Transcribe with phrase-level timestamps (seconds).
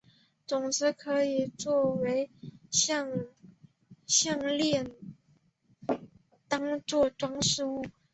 [0.47, 1.95] 种子可以作
[2.71, 3.27] 成
[4.09, 4.89] 项炼
[6.47, 7.91] 当作装饰品。